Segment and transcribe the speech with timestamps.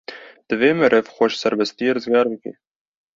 [0.47, 2.51] Divê meriv xwe ji serbestiyê rizgar bike.